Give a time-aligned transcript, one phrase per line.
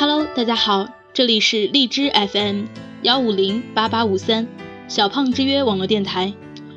[0.00, 2.64] Hello，大家好，这里是荔枝 FM
[3.02, 4.48] 幺五零八八五三
[4.88, 6.32] 小胖之约网络电台，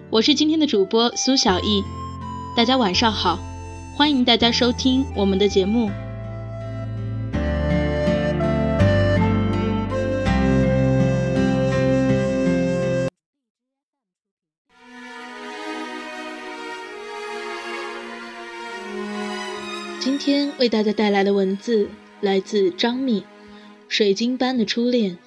[0.10, 1.82] 我是今天的主播苏小艺，
[2.54, 3.40] 大家晚上好，
[3.96, 5.90] 欢迎大家收听我们的节目。
[20.02, 21.88] 今天为大家带来的文字
[22.24, 23.20] 来自张密，
[23.90, 25.18] 《水晶般的初恋》。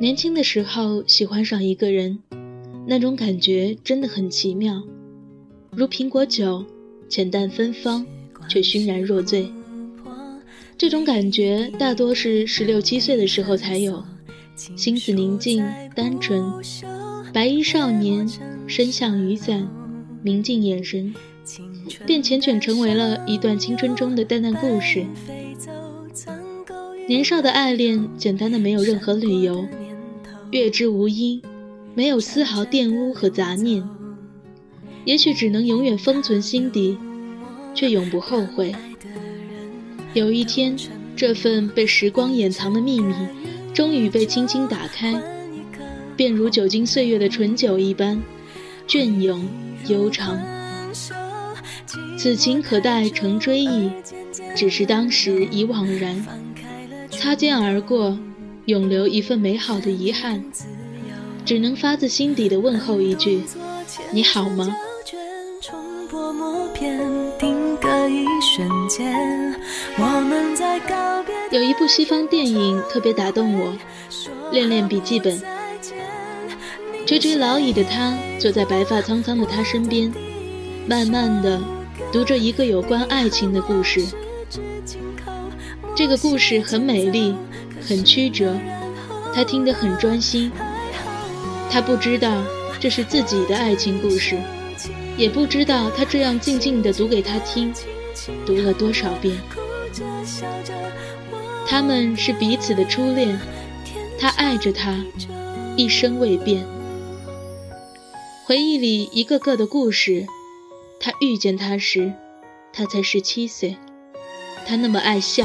[0.00, 2.18] 年轻的时候喜欢上一个人，
[2.86, 4.82] 那种感觉真的很奇妙，
[5.70, 6.64] 如苹果酒，
[7.10, 8.06] 浅淡芬芳，
[8.48, 9.52] 却熏然若醉。
[10.78, 14.02] 这种感觉大多是十六七岁的时候才有，
[14.56, 15.62] 心思宁静
[15.94, 16.42] 单纯。
[17.34, 18.26] 白衣少年
[18.66, 19.68] 身像雨伞，
[20.26, 21.14] 明净眼神，
[22.04, 25.06] 便缱绻成为了一段青春中的淡淡故事。
[27.06, 29.64] 年少的爱恋，简单的没有任何理由，
[30.50, 31.40] 月之无因，
[31.94, 33.88] 没有丝毫玷污和杂念。
[35.04, 36.98] 也许只能永远封存心底，
[37.72, 38.74] 却永不后悔。
[40.12, 40.74] 有一天，
[41.14, 43.14] 这份被时光掩藏的秘密，
[43.72, 45.14] 终于被轻轻打开。
[46.16, 48.20] 便如久经岁月的醇酒一般，
[48.86, 49.48] 隽永
[49.88, 50.38] 悠长。
[52.16, 53.90] 此情可待成追忆，
[54.54, 56.24] 只是当时已惘然。
[57.10, 58.18] 擦肩而过，
[58.66, 60.44] 永留一份美好的遗憾，
[61.44, 63.42] 只能发自心底的问候一句：
[64.12, 64.74] 你好吗？
[71.50, 73.68] 有一部西方电影特别打动我，
[74.52, 75.38] 《恋恋笔记本》。
[77.06, 80.12] 垂垂老矣的他坐在白发苍苍的他身边，
[80.88, 81.62] 慢慢的
[82.12, 84.04] 读着一个有关爱情的故事。
[85.94, 87.32] 这个故事很美丽，
[87.80, 88.58] 很曲折，
[89.32, 90.50] 他听得很专心。
[91.70, 92.42] 他不知道
[92.80, 94.36] 这是自己的爱情故事，
[95.16, 97.72] 也不知道他这样静静的读给他听，
[98.44, 99.36] 读了多少遍。
[101.68, 103.38] 他们是彼此的初恋，
[104.18, 104.96] 他爱着她，
[105.76, 106.66] 一生未变。
[108.46, 110.24] 回忆里一个个的故事，
[111.00, 112.12] 他遇见他时，
[112.72, 113.76] 他才十七岁。
[114.64, 115.44] 他那么爱笑，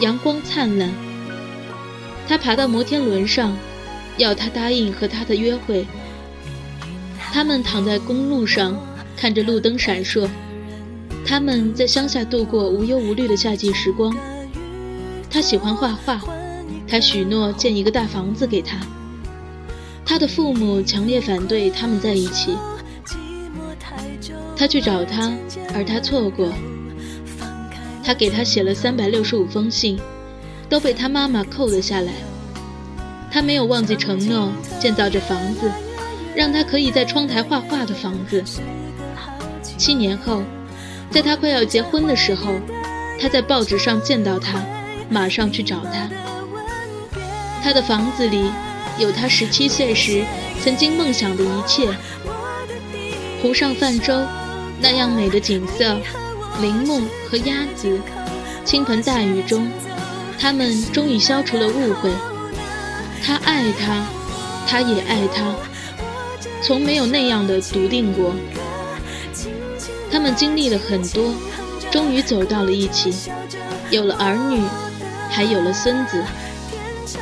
[0.00, 0.90] 阳光灿烂。
[2.26, 3.56] 他爬到摩天轮上，
[4.16, 5.86] 要他答应和他的约会。
[7.32, 8.76] 他们躺在公路上，
[9.16, 10.28] 看着路灯闪烁。
[11.24, 14.12] 他们在乡下度过无忧无虑的夏季时光。
[15.30, 16.20] 他喜欢画画，
[16.88, 18.76] 他许诺建一个大房子给他。
[20.08, 22.56] 他的父母强烈反对他们在一起。
[24.56, 25.30] 他去找他，
[25.74, 26.48] 而他错过。
[28.02, 30.00] 他给他写了三百六十五封信，
[30.66, 32.10] 都被他妈妈扣了下来。
[33.30, 35.70] 他没有忘记承诺，建造着房子，
[36.34, 38.42] 让他可以在窗台画画的房子。
[39.76, 40.42] 七年后，
[41.10, 42.54] 在他快要结婚的时候，
[43.20, 44.64] 他在报纸上见到他，
[45.10, 46.08] 马上去找他。
[47.62, 48.50] 他的房子里。
[48.98, 50.24] 有他十七岁时
[50.62, 51.88] 曾经梦想的一切。
[53.40, 54.26] 湖上泛舟，
[54.80, 55.96] 那样美的景色，
[56.60, 58.00] 林木和鸭子，
[58.64, 59.70] 倾盆大雨中，
[60.38, 62.10] 他们终于消除了误会。
[63.22, 64.04] 他爱她，
[64.66, 65.54] 他也爱他，
[66.60, 68.34] 从没有那样的笃定过。
[70.10, 71.32] 他们经历了很多，
[71.90, 73.14] 终于走到了一起，
[73.90, 74.62] 有了儿女，
[75.30, 76.24] 还有了孙子。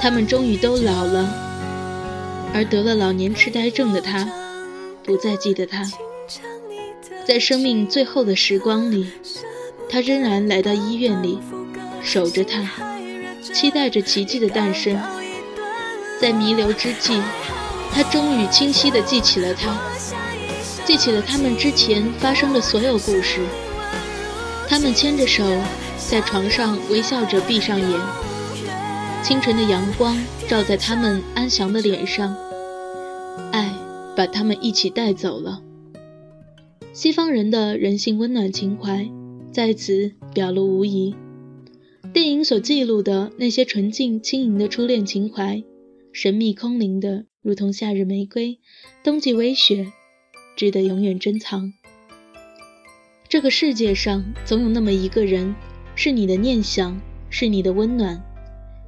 [0.00, 1.45] 他们终于都老了。
[2.56, 4.26] 而得了老年痴呆症的他，
[5.04, 5.84] 不再记得他。
[7.26, 9.10] 在生命最后的时光里，
[9.90, 11.38] 他仍然来到医院里，
[12.02, 12.66] 守着他，
[13.42, 14.98] 期待着奇迹的诞生。
[16.18, 17.20] 在弥留之际，
[17.92, 19.78] 他终于清晰地记起了他，
[20.86, 23.40] 记起了他们之前发生的所有故事。
[24.66, 25.44] 他们牵着手，
[25.98, 28.00] 在床上微笑着闭上眼，
[29.22, 30.18] 清晨的阳光
[30.48, 32.34] 照在他们安详的脸上。
[34.16, 35.62] 把他们一起带走了。
[36.92, 39.08] 西方人的人性温暖情怀
[39.52, 41.14] 在此表露无遗。
[42.12, 45.62] 电影所记录的那些纯净轻盈的初恋情怀，
[46.12, 48.58] 神秘空灵的，如同夏日玫瑰、
[49.04, 49.92] 冬季微雪，
[50.56, 51.74] 值得永远珍藏。
[53.28, 55.54] 这个世界上总有那么一个人，
[55.94, 56.98] 是你的念想，
[57.28, 58.22] 是你的温暖。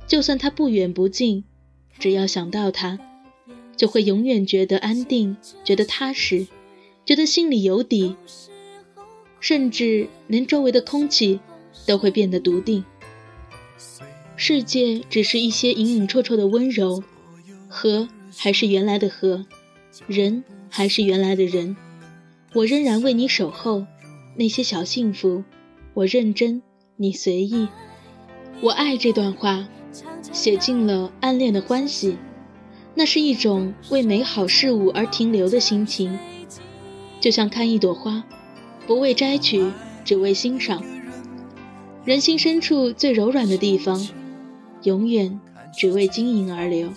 [0.07, 1.45] 就算他不远不近，
[1.99, 2.99] 只要想到他。
[3.79, 6.47] 就会永远觉得安定，觉得踏实，
[7.07, 8.17] 觉得心里有底，
[9.41, 11.41] 甚至连周围的空气
[11.87, 12.85] 都会变得笃定。
[14.37, 17.03] 世界只是一些隐隐绰绰的温柔，
[17.69, 19.47] 河还是原来的河，
[20.07, 21.77] 人还是原来的人。
[22.55, 23.87] 我仍然为你守候，
[24.37, 25.45] 那些小幸福，
[25.95, 26.63] 我认真，
[26.97, 27.69] 你随意。
[28.61, 29.69] 我爱这段话，
[30.33, 32.17] 写尽了暗恋的欢喜，
[32.99, 36.19] 那是一种为美好事物而停留的心情，
[37.21, 38.25] 就像看一朵花，
[38.89, 39.71] 不为摘取，
[40.05, 40.83] 只为欣赏。
[42.05, 44.05] 人心深处最柔软的地方，
[44.83, 45.39] 永远
[45.77, 46.93] 只为晶莹而流。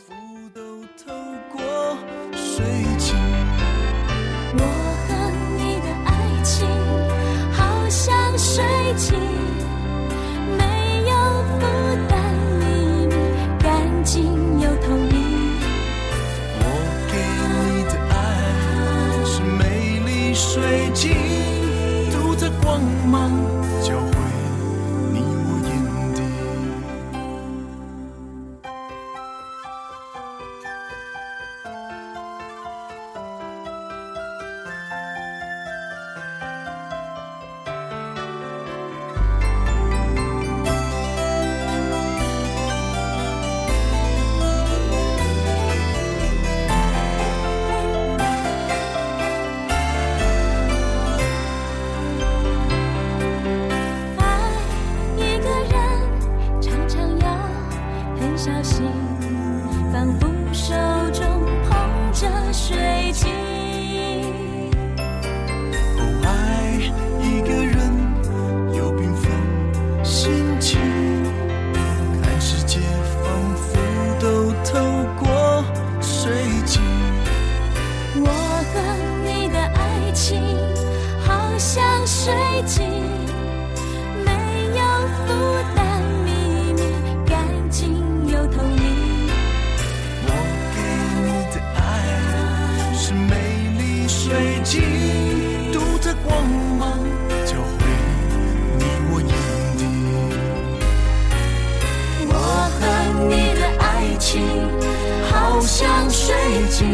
[105.30, 106.34] 好像水
[106.70, 106.88] 晶，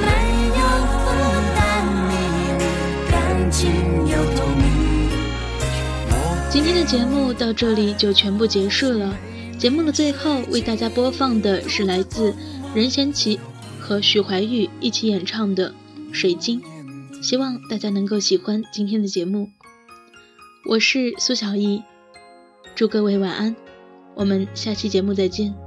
[0.00, 0.06] 没
[0.48, 1.10] 有负
[1.56, 2.14] 担，秘
[2.56, 2.64] 密
[3.10, 3.70] 干净
[4.06, 4.64] 又透明。
[6.50, 9.16] 今天的节目到这里就全部结束了。
[9.58, 12.34] 节目的最后为大家播放的是来自
[12.74, 13.40] 任贤齐
[13.80, 15.70] 和许怀玉一起演唱的
[16.12, 16.60] 《水晶》，
[17.22, 19.50] 希望大家能够喜欢今天的节目。
[20.68, 21.82] 我是苏小艺，
[22.74, 23.56] 祝各位晚安，
[24.14, 25.65] 我们下期节目再见。